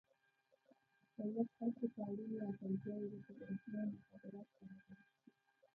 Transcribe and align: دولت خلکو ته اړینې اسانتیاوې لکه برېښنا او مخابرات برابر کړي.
دولت 1.15 1.49
خلکو 1.57 1.85
ته 1.93 1.99
اړینې 2.09 2.37
اسانتیاوې 2.49 3.07
لکه 3.13 3.31
برېښنا 3.39 3.81
او 3.87 3.91
مخابرات 3.97 4.47
برابر 4.57 4.81
کړي. 4.85 5.03